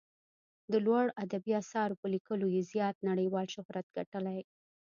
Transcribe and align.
د 0.71 0.73
لوړو 0.85 1.09
ادبي 1.23 1.53
اثارو 1.61 1.99
په 2.01 2.07
لیکلو 2.13 2.45
یې 2.55 2.61
زیات 2.73 2.95
نړیوال 3.09 3.45
شهرت 3.55 3.87
ګټلی. 3.97 4.39